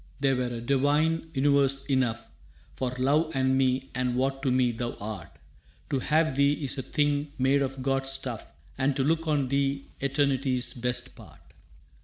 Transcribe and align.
That 0.19 0.35
were 0.37 0.45
a 0.45 0.61
divine 0.61 1.29
universe 1.35 1.85
enough 1.85 2.25
For 2.73 2.89
love 2.97 3.33
and 3.35 3.55
me 3.55 3.91
and 3.93 4.15
what 4.15 4.41
to 4.41 4.49
me 4.49 4.71
thou 4.71 4.95
art. 4.95 5.37
To 5.91 5.99
have 5.99 6.35
thee 6.35 6.53
is 6.53 6.79
a 6.79 6.81
thing 6.81 7.33
made 7.37 7.61
of 7.61 7.83
gods' 7.83 8.11
stuff 8.13 8.47
And 8.79 8.95
to 8.95 9.03
look 9.03 9.27
on 9.27 9.49
thee 9.49 9.91
eternity's 9.99 10.73
best 10.73 11.15
part. 11.15 11.53